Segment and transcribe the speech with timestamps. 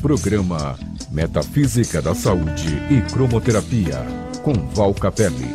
[0.00, 0.78] Programa
[1.10, 3.98] Metafísica da Saúde e Cromoterapia,
[4.42, 5.54] com Val Capelli.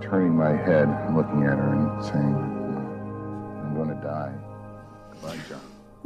[0.00, 2.43] Turning my head looking at her and saying,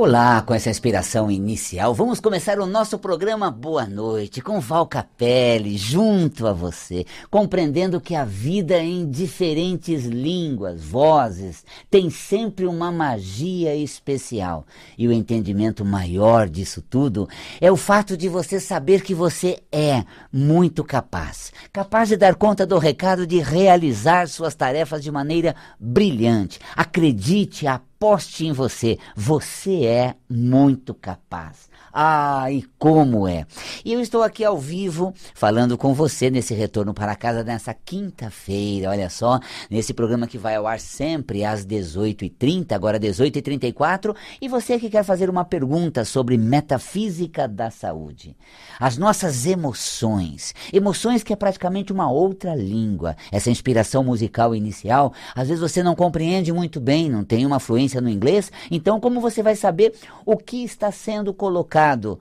[0.01, 5.77] Olá, com essa inspiração inicial, vamos começar o nosso programa Boa Noite com Val Capelli,
[5.77, 13.75] junto a você, compreendendo que a vida em diferentes línguas, vozes, tem sempre uma magia
[13.75, 14.65] especial.
[14.97, 17.29] E o entendimento maior disso tudo
[17.61, 22.65] é o fato de você saber que você é muito capaz, capaz de dar conta
[22.65, 26.61] do recado de realizar suas tarefas de maneira brilhante.
[26.77, 27.67] Acredite,
[27.99, 28.97] aposte em você.
[29.17, 31.69] Você é muito capaz.
[31.93, 33.45] Ah, e como é!
[33.85, 38.91] E eu estou aqui ao vivo falando com você nesse retorno para casa nessa quinta-feira,
[38.91, 44.79] olha só, nesse programa que vai ao ar sempre às 18h30, agora 18h34, e você
[44.79, 48.37] que quer fazer uma pergunta sobre metafísica da saúde.
[48.79, 55.49] As nossas emoções, emoções que é praticamente uma outra língua, essa inspiração musical inicial, às
[55.49, 59.43] vezes você não compreende muito bem, não tem uma fluência no inglês, então como você
[59.43, 59.95] vai saber
[60.25, 62.19] o que está sendo colocado?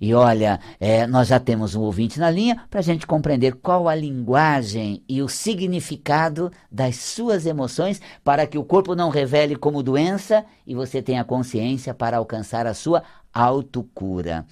[0.00, 3.88] E olha, é, nós já temos um ouvinte na linha para a gente compreender qual
[3.88, 9.82] a linguagem e o significado das suas emoções para que o corpo não revele como
[9.82, 13.02] doença e você tenha consciência para alcançar a sua
[13.34, 14.44] autocura.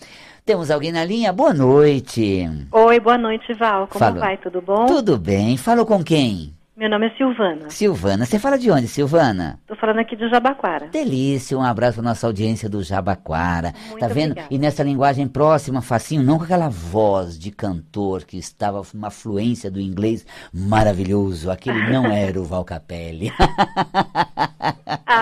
[0.45, 1.33] Temos alguém na linha?
[1.33, 2.49] Boa noite.
[2.73, 3.87] Oi, boa noite, Val.
[3.87, 4.21] Como Fala.
[4.21, 4.37] vai?
[4.37, 4.87] Tudo bom?
[4.87, 5.57] Tudo bem?
[5.57, 6.55] Falo com quem?
[6.77, 7.71] Meu nome é Silvana.
[7.71, 8.27] Silvana.
[8.27, 9.61] Você fala de onde, Silvana?
[9.65, 10.89] Tô falando aqui de Jabaquara.
[10.89, 13.73] Delícia, um abraço para nossa audiência do Jabaquara.
[13.87, 14.33] Muito tá vendo?
[14.33, 14.49] obrigada.
[14.53, 19.71] E nessa linguagem próxima, facinho, não com aquela voz de cantor que estava uma fluência
[19.71, 21.49] do inglês maravilhoso.
[21.49, 23.31] Aquele não era o Val Capelli.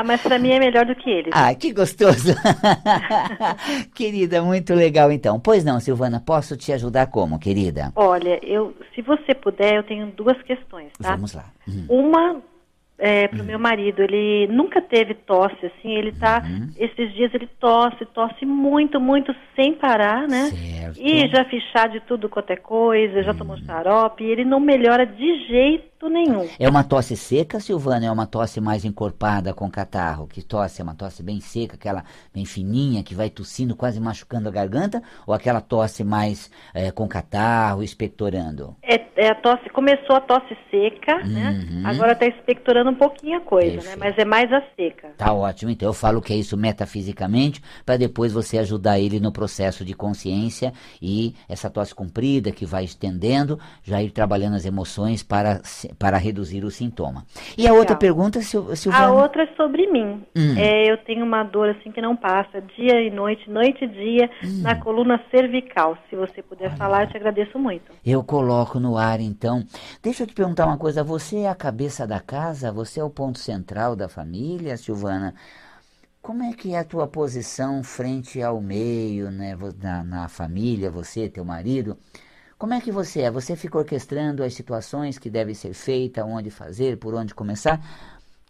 [0.03, 1.31] Ah, mas pra mim é melhor do que ele.
[1.33, 2.35] Ah, que gostoso!
[3.95, 5.39] querida, muito legal então.
[5.39, 7.93] Pois não, Silvana, posso te ajudar como, querida?
[7.95, 11.13] Olha, eu, se você puder, eu tenho duas questões, tá?
[11.13, 11.45] Vamos lá.
[11.69, 11.87] Hum.
[11.89, 12.43] Uma
[12.99, 16.71] é, pro meu marido, ele nunca teve tosse, assim, ele tá, Uhum.
[16.77, 20.51] esses dias ele tosse, tosse muito, muito, sem parar, né?
[20.51, 21.01] Certo.
[21.01, 23.37] E já fiz chá de tudo quanto é coisa, já Hum.
[23.37, 26.49] tomou xarope, e ele não melhora de jeito nenhum.
[26.59, 28.07] É uma tosse seca, Silvana?
[28.07, 30.27] É uma tosse mais encorpada com catarro?
[30.27, 34.49] Que tosse é uma tosse bem seca, aquela bem fininha, que vai tossindo, quase machucando
[34.49, 35.03] a garganta?
[35.27, 38.77] Ou aquela tosse mais eh, com catarro, expectorando?
[38.83, 41.67] É, é a tosse, começou a tosse seca, né?
[41.71, 41.87] Uhum.
[41.87, 43.99] Agora está expectorando um pouquinho a coisa, Perfeito.
[43.99, 44.05] né?
[44.05, 45.11] Mas é mais a seca.
[45.17, 49.33] Tá ótimo, então eu falo que é isso metafisicamente, para depois você ajudar ele no
[49.33, 55.23] processo de consciência e essa tosse comprida que vai estendendo, já ir trabalhando as emoções
[55.23, 55.61] para,
[55.99, 57.25] para reduzir o sintoma.
[57.57, 57.99] E a outra Legal.
[57.99, 59.07] pergunta, Sil- Silvana?
[59.07, 60.23] A outra é sobre mim.
[60.37, 60.55] Hum.
[60.57, 64.31] É, eu tenho uma dor assim que não passa, dia e noite, noite e dia,
[64.63, 65.97] na coluna cervical.
[66.09, 67.93] Se você puder falar, eu te agradeço muito.
[68.05, 69.65] Eu coloco no ar, então.
[70.03, 71.03] Deixa eu te perguntar uma coisa.
[71.05, 72.73] Você é a cabeça da casa?
[72.73, 75.35] Você é o ponto central da família, Silvana?
[76.21, 79.57] Como é que é a tua posição frente ao meio, né?
[79.83, 81.99] Na, na família, você, teu marido?
[82.63, 83.31] Como é que você é?
[83.33, 87.81] Você fica orquestrando as situações que devem ser feitas, onde fazer, por onde começar?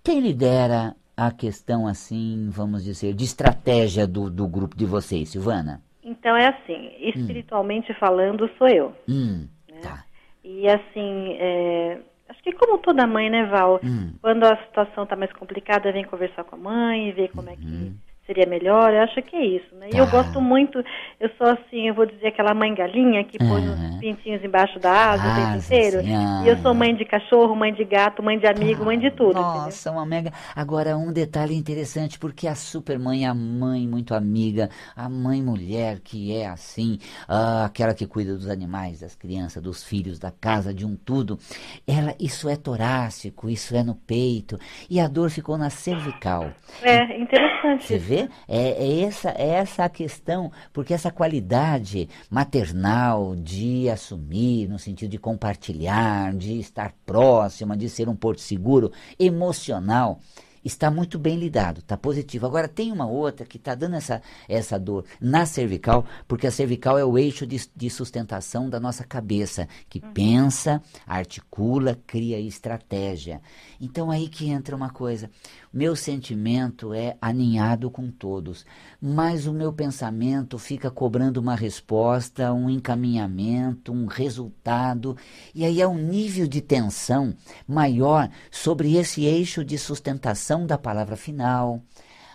[0.05, 5.81] Quem lidera a questão, assim, vamos dizer, de estratégia do, do grupo de vocês, Silvana?
[6.05, 8.95] Então é assim, espiritualmente falando, sou eu.
[9.09, 9.49] Hum,
[9.81, 10.05] tá.
[10.45, 11.99] E assim, é,
[12.29, 13.81] acho que como toda mãe, né, Val?
[13.83, 14.13] Hum.
[14.21, 17.65] Quando a situação está mais complicada, vem conversar com a mãe, ver como é que
[17.65, 17.95] Uhum.
[18.33, 19.89] Seria melhor, eu acho que é isso, né?
[19.93, 20.11] E eu Tá.
[20.11, 20.83] gosto muito,
[21.21, 23.91] eu sou assim, eu vou dizer aquela mãe galinha que põe Aham.
[23.91, 26.01] os pintinhos embaixo da asa o tempo inteiro.
[26.01, 26.75] sim, E eu sou ah.
[26.75, 29.63] mãe de cachorro, mãe de gato, mãe de amigo, mãe de tudo, entendeu?
[29.65, 30.33] Nossa, uma mega.
[30.57, 36.01] Agora, um detalhe interessante, porque a supermãe é a mãe muito amiga, a mãe mulher
[36.01, 36.99] que é assim,
[37.29, 41.39] ah, aquela que cuida dos animais, das crianças, dos filhos, da casa, de um tudo.
[41.87, 44.59] Ela, isso é torácico, isso é no peito,
[44.89, 46.53] e a dor ficou na cervical.
[46.83, 47.85] É, interessante.
[47.85, 48.22] Você vê?
[48.49, 55.11] É, é essa, é essa a questão, porque essa qualidade maternal de assumir, no sentido
[55.11, 60.21] de compartilhar, de estar próxima, de ser um porto seguro, emocional,
[60.65, 62.47] está muito bem lidado, está positivo.
[62.47, 66.99] Agora tem uma outra que está dando essa, essa dor na cervical, porque a cervical
[66.99, 73.41] é o eixo de, de sustentação da nossa cabeça, que pensa, articula, cria estratégia.
[73.81, 75.31] Então aí que entra uma coisa.
[75.73, 78.67] Meu sentimento é aninhado com todos,
[79.01, 85.17] mas o meu pensamento fica cobrando uma resposta, um encaminhamento, um resultado,
[85.55, 87.35] e aí é um nível de tensão
[87.67, 91.81] maior sobre esse eixo de sustentação da palavra final,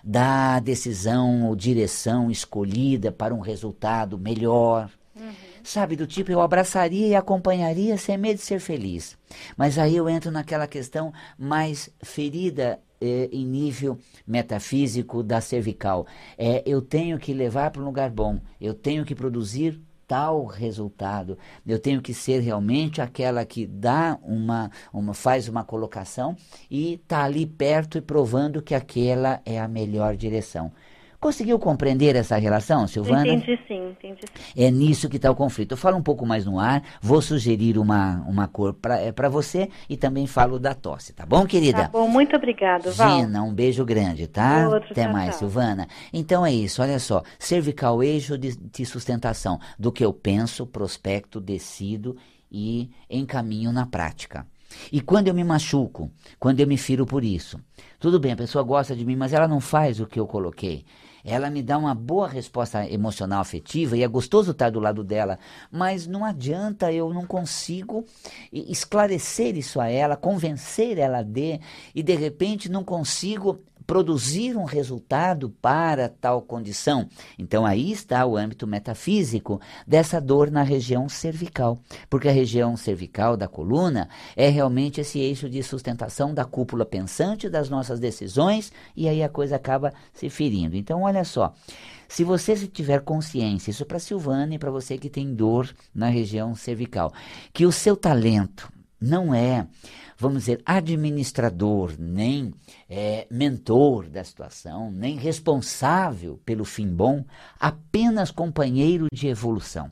[0.04, 4.90] da decisão ou direção escolhida para um resultado melhor.
[5.64, 9.18] Sabe, do tipo, eu abraçaria e acompanharia sem medo de ser feliz.
[9.56, 16.06] Mas aí eu entro naquela questão mais ferida eh, em nível metafísico da cervical.
[16.38, 21.38] É, eu tenho que levar para um lugar bom, eu tenho que produzir tal resultado.
[21.66, 26.36] Eu tenho que ser realmente aquela que dá uma, uma faz uma colocação
[26.72, 30.72] e está ali perto e provando que aquela é a melhor direção.
[31.20, 33.28] Conseguiu compreender essa relação, Silvana?
[33.28, 34.54] Entendi sim, entendi sim.
[34.56, 35.72] É nisso que está o conflito.
[35.72, 39.98] Eu falo um pouco mais no ar, vou sugerir uma, uma cor para você e
[39.98, 41.84] também falo da tosse, tá bom, querida?
[41.84, 43.22] Tá bom, muito obrigado, Val.
[43.22, 44.70] Gina, um beijo grande, tá?
[44.70, 45.40] Outro, Até tchau, mais, tchau.
[45.40, 45.88] Silvana.
[46.14, 47.24] Então é isso, olha só.
[47.40, 52.16] Cervical eixo de, de sustentação do que eu penso, prospecto, decido
[52.52, 54.46] e encaminho na prática.
[54.92, 57.60] E quando eu me machuco, quando eu me firo por isso,
[58.00, 60.86] tudo bem, a pessoa gosta de mim, mas ela não faz o que eu coloquei.
[61.30, 65.38] Ela me dá uma boa resposta emocional afetiva e é gostoso estar do lado dela,
[65.70, 68.06] mas não adianta, eu não consigo
[68.50, 71.60] esclarecer isso a ela, convencer ela de,
[71.94, 77.08] e de repente não consigo produzir um resultado para tal condição.
[77.40, 81.80] Então aí está o âmbito metafísico dessa dor na região cervical,
[82.10, 87.50] porque a região cervical da coluna é realmente esse eixo de sustentação da cúpula pensante
[87.50, 90.76] das nossas decisões e aí a coisa acaba se ferindo.
[90.76, 91.54] Então olha só,
[92.10, 96.54] se você tiver consciência, isso para Silvana e para você que tem dor na região
[96.56, 97.14] cervical,
[97.54, 98.70] que o seu talento
[99.00, 99.68] não é,
[100.18, 102.54] vamos dizer, administrador, nem
[102.90, 107.24] é, mentor da situação, nem responsável pelo fim bom,
[107.60, 109.92] apenas companheiro de evolução.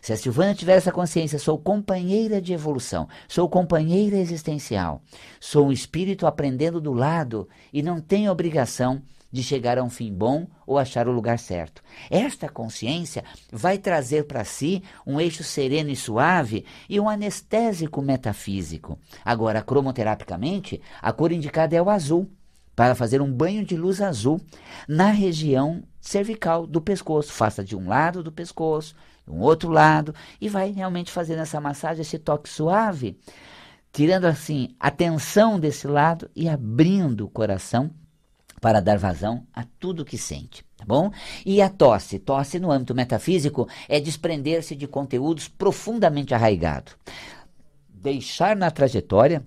[0.00, 5.02] Se a Silvana tiver essa consciência, sou companheira de evolução, sou companheira existencial,
[5.40, 10.12] sou um espírito aprendendo do lado e não tenho obrigação de chegar a um fim
[10.12, 11.82] bom ou achar o lugar certo.
[12.10, 18.98] Esta consciência vai trazer para si um eixo sereno e suave e um anestésico metafísico.
[19.24, 22.28] Agora, cromoterapicamente, a cor indicada é o azul,
[22.80, 24.40] para fazer um banho de luz azul
[24.88, 27.30] na região cervical do pescoço.
[27.30, 28.94] Faça de um lado do pescoço,
[29.28, 33.18] um outro lado, e vai realmente fazendo essa massagem, esse toque suave,
[33.92, 37.90] tirando assim a tensão desse lado e abrindo o coração
[38.60, 41.10] para dar vazão a tudo que sente, tá bom?
[41.46, 46.96] E a tosse, tosse no âmbito metafísico é desprender-se de conteúdos profundamente arraigados.
[47.88, 49.44] Deixar na trajetória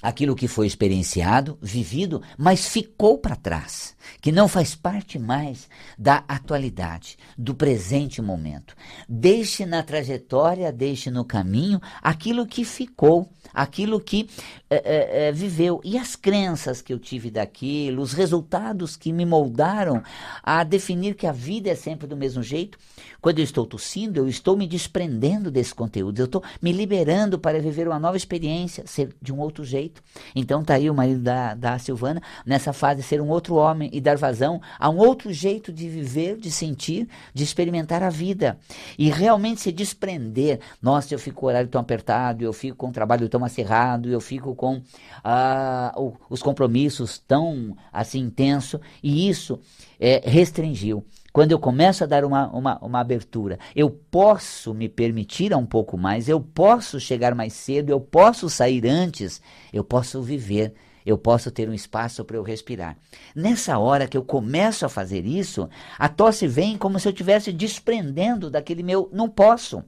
[0.00, 6.24] aquilo que foi experienciado, vivido, mas ficou para trás, que não faz parte mais da
[6.28, 8.74] atualidade, do presente momento.
[9.08, 14.28] Deixe na trajetória, deixe no caminho aquilo que ficou, aquilo que
[14.70, 20.02] é, é, viveu e as crenças que eu tive daquilo, os resultados que me moldaram
[20.42, 22.78] a definir que a vida é sempre do mesmo jeito.
[23.20, 27.60] Quando eu estou tossindo, eu estou me desprendendo desse conteúdo, eu estou me liberando para
[27.60, 30.02] viver uma nova experiência, ser de um outro jeito.
[30.34, 34.00] Então tá aí o marido da, da Silvana nessa fase ser um outro homem e
[34.00, 38.58] dar vazão a um outro jeito de viver, de sentir, de experimentar a vida
[38.98, 40.60] e realmente se desprender.
[40.80, 44.08] Nossa, eu fico com o horário tão apertado, eu fico com o trabalho tão acirrado,
[44.08, 44.80] eu fico com
[45.22, 45.94] ah,
[46.30, 49.58] os compromissos tão assim intenso e isso
[50.00, 51.04] é, restringiu.
[51.32, 55.96] Quando eu começo a dar uma, uma, uma abertura, eu posso me permitir um pouco
[55.96, 59.40] mais, eu posso chegar mais cedo, eu posso sair antes,
[59.72, 60.74] eu posso viver,
[61.08, 62.94] eu posso ter um espaço para eu respirar.
[63.34, 65.66] Nessa hora que eu começo a fazer isso,
[65.98, 69.82] a tosse vem como se eu estivesse desprendendo daquele meu não posso.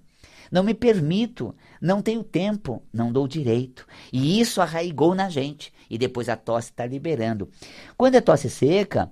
[0.51, 3.87] Não me permito, não tenho tempo, não dou direito.
[4.11, 5.75] E isso arraigou na gente.
[5.91, 7.51] E depois a tosse está liberando.
[7.99, 9.11] Quando é tosse seca,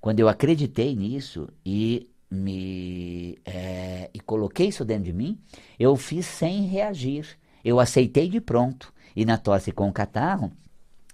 [0.00, 5.38] quando eu acreditei nisso e me é, e coloquei isso dentro de mim,
[5.78, 7.36] eu fiz sem reagir.
[7.62, 8.90] Eu aceitei de pronto.
[9.14, 10.50] E na tosse com catarro,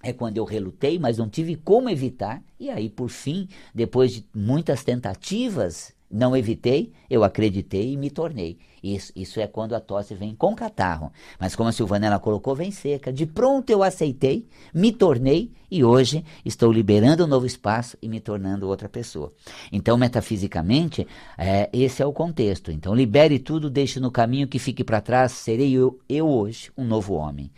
[0.09, 2.43] é quando eu relutei, mas não tive como evitar.
[2.59, 8.59] E aí, por fim, depois de muitas tentativas não evitei, eu acreditei e me tornei.
[8.83, 11.11] Isso, isso é quando a tosse vem com catarro.
[11.41, 13.13] Mas como a Silvana ela colocou, vem seca.
[13.13, 18.21] De pronto eu aceitei, me tornei e hoje estou liberando um novo espaço e me
[18.21, 19.33] tornando outra pessoa.
[19.73, 22.71] Então, metafisicamente, é, esse é o contexto.
[22.71, 26.85] Então, libere tudo, deixe no caminho que fique para trás, serei eu, eu hoje um
[26.85, 27.51] novo homem.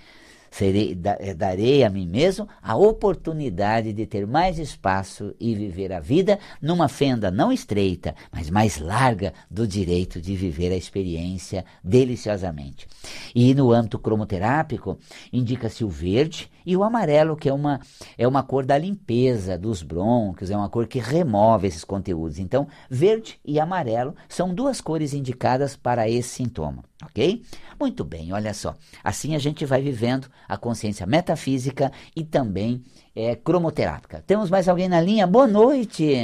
[0.51, 6.01] Serei, eh, darei a mim mesmo a oportunidade de ter mais espaço e viver a
[6.01, 12.87] vida numa fenda não estreita, mas mais larga do direito de viver a experiência deliciosamente.
[13.35, 14.99] E no âmbito cromoterápico,
[15.33, 17.81] indica-se o verde e o amarelo, que é uma,
[18.19, 22.39] é uma cor da limpeza dos brônquios, é uma cor que remove esses conteúdos.
[22.39, 27.43] Então, verde e amarelo são duas cores indicadas para esse sintoma, ok?
[27.79, 28.75] Muito bem, olha só.
[29.03, 32.83] Assim a gente vai vivendo a consciência metafísica e também
[33.15, 34.23] é, cromoterápica.
[34.27, 35.27] Temos mais alguém na linha?
[35.27, 36.15] Boa noite.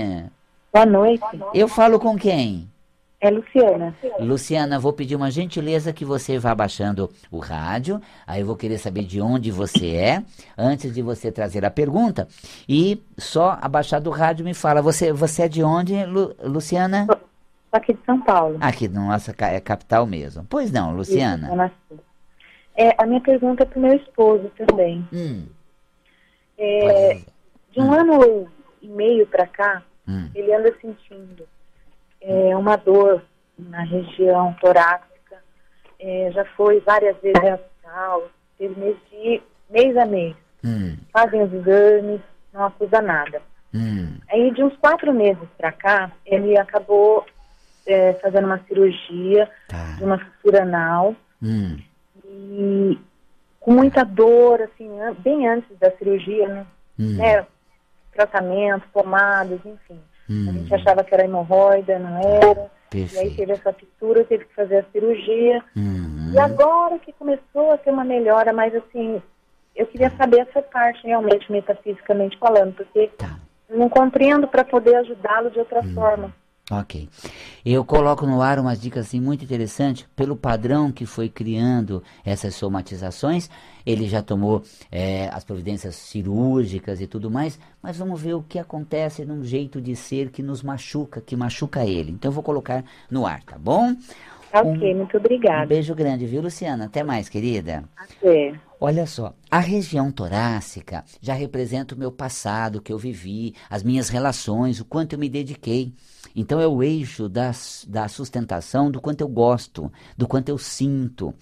[0.73, 1.25] Boa noite.
[1.53, 2.69] Eu falo com quem?
[3.25, 3.97] É Luciana.
[4.21, 7.99] Luciana, vou pedir uma gentileza que você vá baixando o rádio.
[8.27, 10.23] Aí eu vou querer saber de onde você é,
[10.59, 12.29] antes de você trazer a pergunta.
[12.69, 14.83] E só abaixar do rádio me fala.
[14.83, 17.07] Você, você é de onde, Lu, Luciana?
[17.77, 18.59] Aqui de São Paulo.
[18.61, 20.47] Aqui, nossa é capital mesmo.
[20.49, 21.71] Pois não, Luciana.
[21.91, 22.01] Isso,
[22.77, 25.07] é, a minha pergunta é para o meu esposo também.
[25.13, 25.47] Hum.
[26.59, 27.21] É,
[27.71, 27.93] de um hum.
[27.93, 28.49] ano
[28.83, 30.29] e meio para cá, hum.
[30.35, 31.47] ele anda sentindo
[32.21, 33.23] é, uma dor
[33.59, 35.37] na região torácica.
[35.99, 38.29] É, já foi várias vezes hospital,
[38.59, 40.37] teve mês, de, mês a mês.
[40.65, 40.97] Hum.
[41.13, 42.21] Fazem os exames,
[42.53, 43.41] não acusa nada.
[43.73, 44.19] Hum.
[44.31, 47.25] Aí, de uns quatro meses para cá, ele acabou
[47.87, 49.97] é, fazendo uma cirurgia tá.
[49.97, 51.15] de uma fissura anal.
[51.43, 51.79] Hum.
[52.25, 52.99] E
[53.61, 56.67] com muita dor, assim, bem antes da cirurgia, né?
[56.99, 57.17] Hum.
[57.17, 57.47] né?
[58.13, 60.01] Tratamento, pomadas, enfim.
[60.29, 60.47] Hum.
[60.49, 62.71] A gente achava que era hemorroida, não era.
[62.91, 63.15] Perfeito.
[63.15, 65.63] E aí teve essa fissura, teve que fazer a cirurgia.
[65.75, 66.31] Uhum.
[66.33, 69.21] E agora que começou a ter uma melhora, mas assim,
[69.75, 73.37] eu queria saber essa parte realmente, metafisicamente falando, porque tá.
[73.69, 75.95] não compreendo para poder ajudá-lo de outra hum.
[75.95, 76.33] forma.
[76.71, 77.11] Ok.
[77.65, 82.55] Eu coloco no ar umas dicas assim, muito interessantes, pelo padrão que foi criando essas
[82.55, 83.51] somatizações.
[83.85, 88.59] Ele já tomou é, as providências cirúrgicas e tudo mais, mas vamos ver o que
[88.59, 92.13] acontece num jeito de ser que nos machuca, que machuca ele.
[92.13, 93.95] Então eu vou colocar no ar, tá bom?
[94.55, 95.65] Ok, um, muito obrigada.
[95.65, 96.87] Um beijo grande, viu, Luciana?
[96.87, 97.85] Até mais, querida.
[97.95, 98.55] Até.
[98.81, 103.83] Olha só, a região torácica já representa o meu passado, o que eu vivi, as
[103.83, 105.95] minhas relações, o quanto eu me dediquei.
[106.37, 107.53] Então é o eixo da,
[107.87, 111.33] da sustentação do quanto eu gosto, do quanto eu sinto,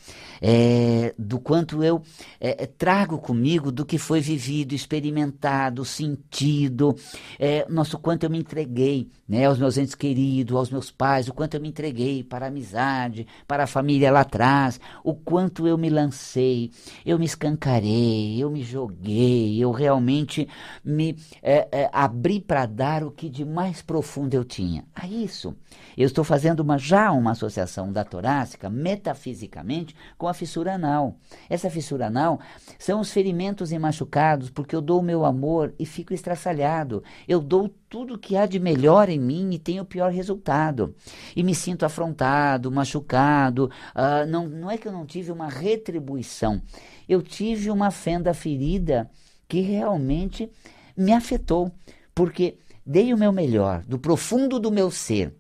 [0.41, 2.03] é, do quanto eu
[2.39, 6.95] é, é trago comigo do que foi vivido, experimentado, sentido,
[7.39, 11.33] é, nosso quanto eu me entreguei né, aos meus entes queridos, aos meus pais, o
[11.33, 15.79] quanto eu me entreguei para a amizade, para a família lá atrás, o quanto eu
[15.79, 16.71] me lancei,
[17.07, 20.49] eu me escancarei, eu me joguei, eu realmente
[20.85, 25.57] me é, é, abri para dar o que de mais profundo eu tinha a isso.
[25.97, 31.17] Eu estou fazendo uma, já uma associação da torácica, metafisicamente, com a fissura anal.
[31.49, 32.41] Essa fissura anal
[32.79, 37.03] são os ferimentos e machucados, porque eu dou o meu amor e fico estraçalhado.
[37.27, 40.95] Eu dou tudo que há de melhor em mim e tenho o pior resultado.
[41.37, 43.71] E me sinto afrontado, machucado.
[43.95, 46.63] Uh, não, não é que eu não tive uma retribuição,
[47.07, 49.11] eu tive uma fenda ferida
[49.47, 50.51] que realmente
[50.97, 51.71] me afetou.
[52.15, 55.35] Porque dei o meu melhor, do profundo do meu ser,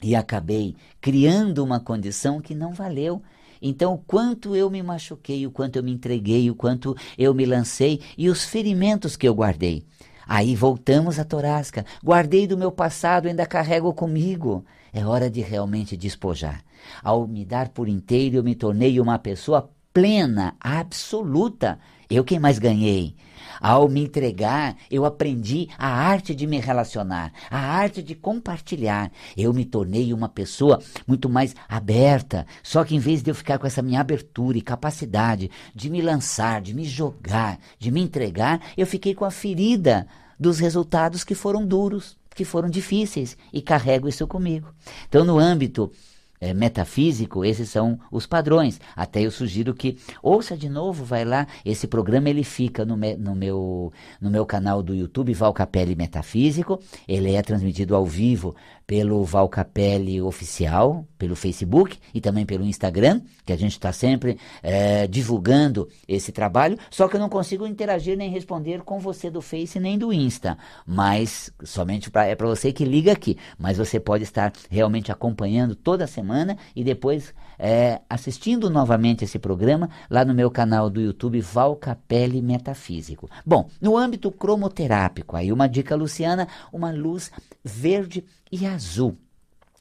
[0.00, 3.20] e acabei criando uma condição que não valeu.
[3.60, 7.44] Então, o quanto eu me machuquei, o quanto eu me entreguei, o quanto eu me
[7.44, 9.84] lancei e os ferimentos que eu guardei.
[10.28, 11.86] Aí voltamos à torácica.
[12.04, 14.62] Guardei do meu passado, ainda carrego comigo.
[14.92, 16.62] É hora de realmente despojar.
[17.02, 21.78] Ao me dar por inteiro, eu me tornei uma pessoa plena, absoluta.
[22.10, 23.14] Eu quem mais ganhei.
[23.60, 29.10] Ao me entregar, eu aprendi a arte de me relacionar, a arte de compartilhar.
[29.36, 32.46] Eu me tornei uma pessoa muito mais aberta.
[32.62, 36.00] Só que em vez de eu ficar com essa minha abertura e capacidade de me
[36.00, 40.06] lançar, de me jogar, de me entregar, eu fiquei com a ferida
[40.38, 44.72] dos resultados que foram duros, que foram difíceis e carrego isso comigo.
[45.08, 45.90] Então, no âmbito
[46.40, 48.80] é, metafísico, esses são os padrões.
[48.94, 51.46] Até eu sugiro que ouça de novo, vai lá.
[51.64, 55.94] Esse programa ele fica no, me, no, meu, no meu canal do YouTube, Val Capelli
[55.94, 56.80] Metafísico.
[57.06, 58.54] Ele é transmitido ao vivo
[58.88, 64.38] pelo Val Capelli Oficial, pelo Facebook e também pelo Instagram, que a gente está sempre
[64.62, 66.78] é, divulgando esse trabalho.
[66.90, 70.56] Só que eu não consigo interagir nem responder com você do Face nem do Insta.
[70.86, 73.36] Mas somente pra, é para você que liga aqui.
[73.58, 79.90] Mas você pode estar realmente acompanhando toda semana e depois é, assistindo novamente esse programa
[80.08, 83.28] lá no meu canal do YouTube Val Capelli Metafísico.
[83.44, 87.30] Bom, no âmbito cromoterápico, aí uma dica, Luciana, uma luz
[87.62, 89.16] verde e azul.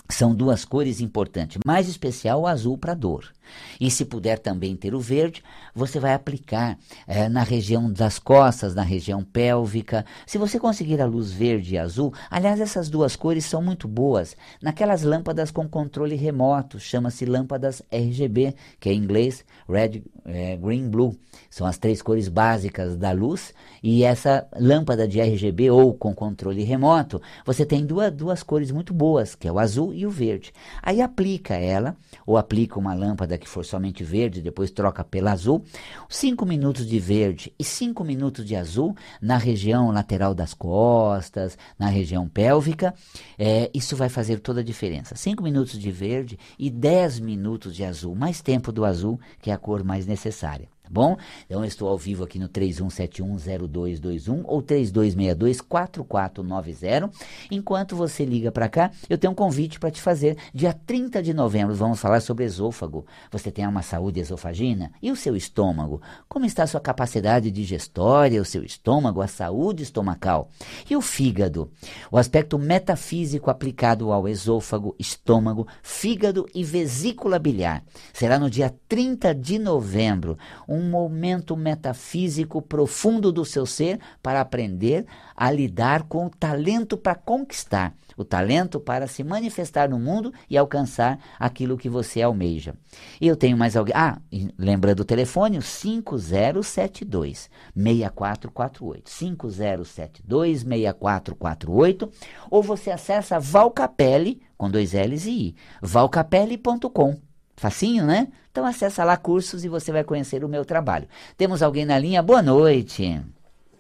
[0.10, 3.32] São duas cores importantes, mais especial o azul para dor.
[3.80, 8.74] E se puder também ter o verde, você vai aplicar é, na região das costas,
[8.74, 10.06] na região pélvica.
[10.26, 14.36] Se você conseguir a luz verde e azul, aliás, essas duas cores são muito boas
[14.62, 20.90] naquelas lâmpadas com controle remoto, chama-se lâmpadas RGB, que é em inglês Red, é, Green,
[20.90, 21.16] Blue.
[21.50, 23.54] São as três cores básicas da luz.
[23.82, 28.94] E essa lâmpada de RGB ou com controle remoto, você tem duas, duas cores muito
[28.94, 30.52] boas, que é o azul e o verde.
[30.82, 35.64] Aí aplica ela, ou aplica uma lâmpada que for somente verde, depois troca pela azul.
[36.10, 41.88] 5 minutos de verde e 5 minutos de azul na região lateral das costas, na
[41.88, 42.94] região pélvica.
[43.38, 45.16] É, isso vai fazer toda a diferença.
[45.16, 48.16] 5 minutos de verde e 10 minutos de azul.
[48.16, 50.77] Mais tempo do azul, que é a cor mais necessária.
[50.88, 51.18] Tá bom?
[51.46, 57.12] Então eu estou ao vivo aqui no 31710221 ou 32624490.
[57.52, 60.38] Enquanto você liga para cá, eu tenho um convite para te fazer.
[60.54, 63.06] Dia 30 de novembro vamos falar sobre esôfago.
[63.32, 64.94] Você tem uma saúde esofagina?
[65.02, 66.00] E o seu estômago?
[66.30, 70.50] Como está a sua capacidade digestória, o seu estômago, a saúde estomacal?
[70.90, 71.70] E o fígado?
[72.10, 77.84] O aspecto metafísico aplicado ao esôfago, estômago, fígado e vesícula biliar.
[78.14, 80.38] Será no dia 30 de novembro.
[80.68, 85.06] Um um momento metafísico profundo do seu ser para aprender
[85.36, 90.58] a lidar com o talento para conquistar, o talento para se manifestar no mundo e
[90.58, 92.76] alcançar aquilo que você almeja.
[93.20, 93.94] E eu tenho mais alguém.
[93.96, 94.20] Ah,
[94.58, 99.10] lembrando o telefone, o 5072 6448.
[99.10, 102.12] 5072 6448.
[102.50, 107.27] Ou você acessa Valcapelli, com dois L's e I, valcapelli.com
[107.58, 108.28] Facinho, né?
[108.52, 111.08] Então acessa lá cursos e você vai conhecer o meu trabalho.
[111.36, 112.24] Temos alguém na linha?
[112.24, 113.22] Boa noite.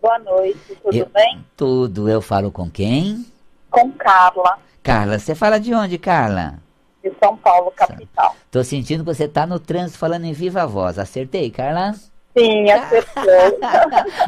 [0.02, 1.46] Boa noite, tudo Eu, bem?
[1.56, 2.10] Tudo.
[2.10, 3.26] Eu falo com quem?
[3.70, 6.60] Com Carla, Carla, você fala de onde, Carla?
[7.04, 8.36] de São Paulo, capital.
[8.52, 11.00] Tô sentindo que você tá no trânsito falando em viva voz.
[11.00, 11.94] Acertei, Carla?
[12.38, 13.60] Sim, acertou.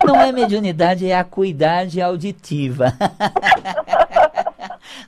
[0.06, 2.94] Não é mediunidade, é acuidade auditiva.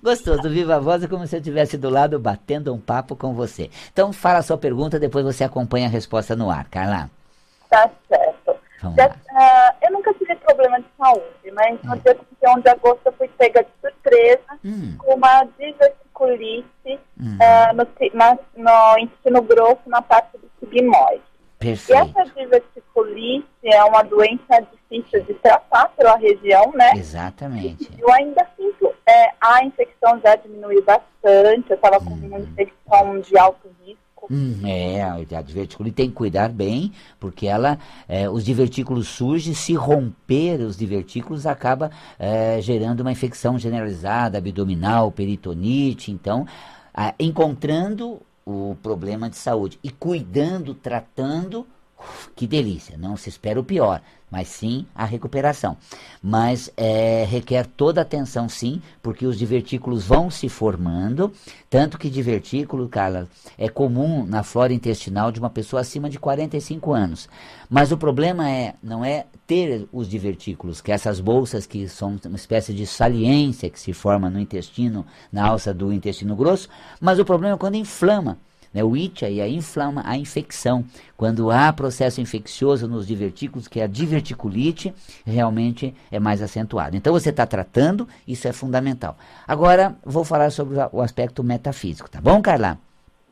[0.04, 3.34] Gostoso, viva a voz é como se eu estivesse do lado batendo um papo com
[3.34, 3.70] você.
[3.94, 7.10] Então fala a sua pergunta, depois você acompanha a resposta no ar, Carla.
[7.70, 8.56] tá certo.
[8.98, 13.14] Já- ah, eu nunca tive problema de saúde, mas no dia 31 de agosto eu
[13.14, 19.82] fui pega de surpresa Hum, com uma diverticulite hum, ah, no, na- no intestino grosso,
[19.88, 21.22] na parte do sigmoide.
[21.60, 21.94] E perfeito.
[22.18, 26.92] essa diverticulite é uma doença difícil de tratar pela região, né?
[26.96, 27.88] Exatamente.
[28.00, 28.44] Eu ainda
[29.12, 34.28] é, a infecção já diminuiu bastante, eu estava com uma infecção de alto risco.
[34.30, 39.74] Hum, é, a divertícula tem que cuidar bem, porque ela, é, os divertículos surgem, se
[39.74, 46.12] romper os divertículos, acaba é, gerando uma infecção generalizada, abdominal, peritonite.
[46.12, 46.46] Então,
[46.94, 51.68] ah, encontrando o problema de saúde e cuidando, tratando,
[52.36, 55.76] que delícia, não se espera o pior, mas sim a recuperação.
[56.24, 61.34] Mas é, requer toda atenção, sim, porque os divertículos vão se formando,
[61.70, 66.94] tanto que divertículo, Carla, é comum na flora intestinal de uma pessoa acima de 45
[66.94, 67.28] anos.
[67.70, 72.18] Mas o problema é, não é ter os divertículos, que é essas bolsas que são
[72.26, 76.70] uma espécie de saliência que se forma no intestino, na alça do intestino grosso,
[77.02, 78.38] mas o problema é quando inflama.
[78.74, 80.86] Né, o it aí, a inflama, a infecção.
[81.18, 84.94] Quando há processo infeccioso nos divertículos, que é a diverticulite,
[85.26, 86.96] realmente é mais acentuado.
[86.96, 89.18] Então você está tratando, isso é fundamental.
[89.48, 92.78] Agora vou falar sobre o aspecto metafísico, tá bom, Carla?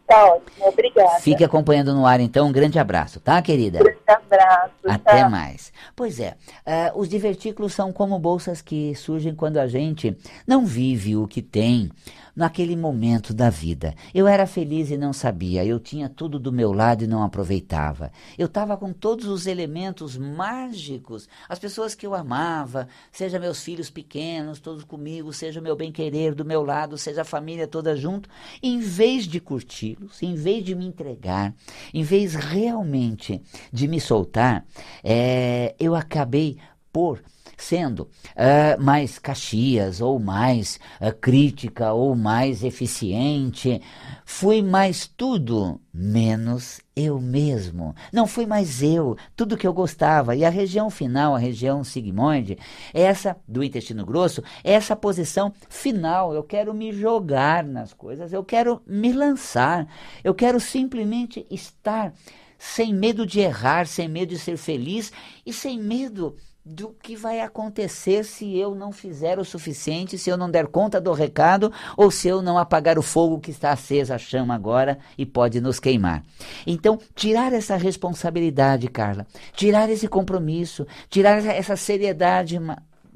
[0.10, 1.20] Tá ótimo, obrigada.
[1.20, 2.48] Fique acompanhando no ar, então.
[2.48, 3.78] Um grande abraço, tá, querida?
[3.78, 4.74] Grande abraço.
[4.84, 5.30] Até tá?
[5.30, 5.72] mais.
[5.96, 11.16] Pois é, uh, os divertículos são como bolsas que surgem quando a gente não vive
[11.16, 11.92] o que tem
[12.40, 13.94] naquele momento da vida.
[14.16, 18.14] Eu era feliz e não sabia, eu tinha tudo do meu lado e não aproveitava.
[18.38, 23.90] Eu estava com todos os elementos mágicos, as pessoas que eu amava, seja meus filhos
[23.90, 28.30] pequenos, todos comigo, seja meu bem-querer do meu lado, seja a família toda junto.
[28.64, 31.54] em vez de curti-los, em vez de me entregar,
[31.94, 34.66] em vez realmente de me soltar,
[35.04, 36.58] é, eu acabei
[36.94, 37.22] por
[37.60, 43.82] sendo uh, mais Caxias, ou mais uh, crítica, ou mais eficiente.
[44.26, 47.94] Fui mais tudo, menos eu mesmo.
[48.14, 50.36] Não fui mais eu, tudo que eu gostava.
[50.36, 52.58] E a região final, a região sigmoide,
[52.94, 56.34] essa do intestino grosso, essa posição final.
[56.34, 59.86] Eu quero me jogar nas coisas, eu quero me lançar,
[60.24, 62.14] eu quero simplesmente estar
[62.58, 65.12] sem medo de errar, sem medo de ser feliz
[65.46, 70.38] e sem medo do que vai acontecer se eu não fizer o suficiente, se eu
[70.38, 74.16] não der conta do recado ou se eu não apagar o fogo que está acesa
[74.16, 76.24] a chama agora e pode nos queimar.
[76.68, 82.60] Então, tirar essa responsabilidade, Carla, tirar esse compromisso, tirar essa seriedade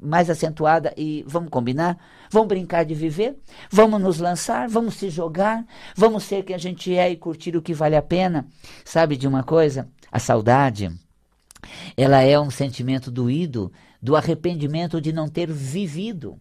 [0.04, 1.96] mais acentuada e vamos combinar?
[2.30, 3.36] Vamos brincar de viver?
[3.70, 4.68] Vamos nos lançar?
[4.68, 5.64] Vamos se jogar?
[5.96, 8.46] Vamos ser quem a gente é e curtir o que vale a pena?
[8.84, 9.88] Sabe de uma coisa?
[10.10, 10.90] A saudade
[11.96, 16.38] ela é um sentimento doído do arrependimento de não ter vivido.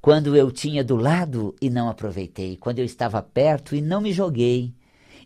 [0.00, 4.12] Quando eu tinha do lado e não aproveitei, quando eu estava perto e não me
[4.12, 4.74] joguei,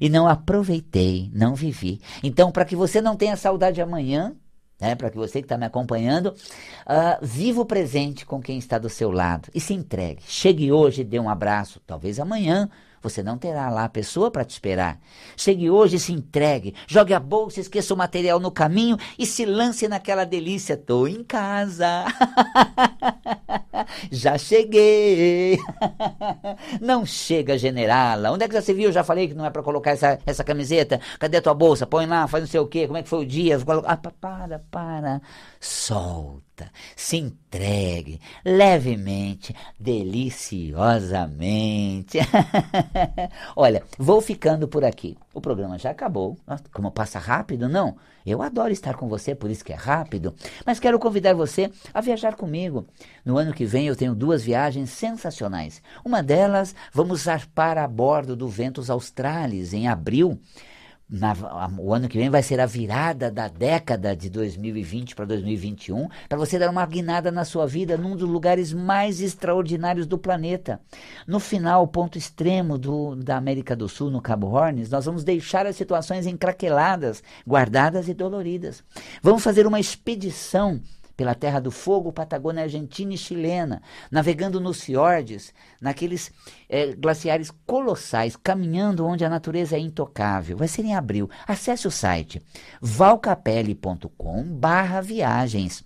[0.01, 2.01] e não aproveitei, não vivi.
[2.23, 4.37] Então, para que você não tenha saudade amanhã,
[4.81, 8.79] né, para que você que está me acompanhando, uh, viva o presente com quem está
[8.79, 10.23] do seu lado e se entregue.
[10.27, 12.69] Chegue hoje dê um abraço, talvez amanhã
[13.03, 14.99] você não terá lá a pessoa para te esperar.
[15.37, 16.75] Chegue hoje e se entregue.
[16.87, 20.77] Jogue a bolsa, esqueça o material no caminho e se lance naquela delícia.
[20.77, 22.05] Tô em casa.
[24.11, 25.59] já cheguei.
[26.81, 28.31] não chega, generala.
[28.33, 28.93] Onde é que já se viu?
[28.93, 31.01] Já falei que não é para colocar essa, essa camiseta.
[31.19, 31.87] Cadê a tua bolsa?
[31.87, 32.87] Põe lá, faz não sei o quê.
[32.87, 33.59] Como é que foi o dia?
[33.85, 35.21] Ah, para, para.
[35.61, 36.46] Solta,
[36.95, 42.19] se entregue levemente, deliciosamente.
[43.57, 45.17] Olha, vou ficando por aqui.
[45.35, 46.37] O programa já acabou.
[46.73, 47.97] Como passa rápido, não?
[48.25, 50.35] Eu adoro estar com você, por isso que é rápido.
[50.65, 52.87] Mas quero convidar você a viajar comigo.
[53.25, 55.81] No ano que vem eu tenho duas viagens sensacionais.
[56.05, 60.41] Uma delas, vamos zarpar a bordo do Ventos Australis em abril
[61.09, 61.35] na,
[61.79, 66.37] o ano que vem vai ser a virada da década de 2020 para 2021, para
[66.37, 70.81] você dar uma guinada na sua vida num dos lugares mais extraordinários do planeta.
[71.27, 75.65] No final, ponto extremo do, da América do Sul, no Cabo Horns, nós vamos deixar
[75.65, 78.83] as situações encraqueladas, guardadas e doloridas.
[79.23, 80.81] Vamos fazer uma expedição
[81.17, 86.31] pela Terra do Fogo, Patagônia Argentina e Chilena, navegando nos fiordes, naqueles
[86.69, 90.57] é, glaciares colossais, caminhando onde a natureza é intocável.
[90.57, 91.31] Vai ser em abril.
[91.47, 92.43] Acesse o site
[92.81, 95.85] valcapelli.com barra viagens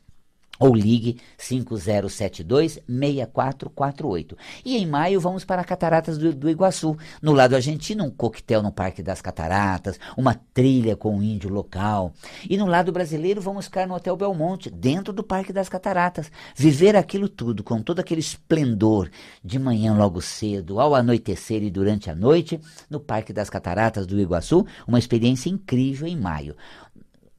[0.61, 4.37] ou ligue 5072-6448.
[4.63, 8.71] E em maio vamos para Cataratas do, do, Iguaçu, no lado argentino, um coquetel no
[8.71, 12.13] Parque das Cataratas, uma trilha com um índio local.
[12.49, 16.95] E no lado brasileiro vamos ficar no Hotel Belmonte, dentro do Parque das Cataratas, viver
[16.95, 19.11] aquilo tudo com todo aquele esplendor
[19.43, 24.21] de manhã logo cedo, ao anoitecer e durante a noite, no Parque das Cataratas do
[24.21, 26.55] Iguaçu, uma experiência incrível em maio.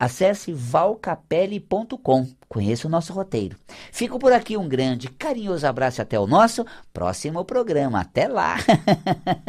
[0.01, 2.27] Acesse valcapelli.com.
[2.49, 3.55] Conheça o nosso roteiro.
[3.91, 8.01] Fico por aqui, um grande, carinhoso abraço até o nosso próximo programa.
[8.01, 8.55] Até lá!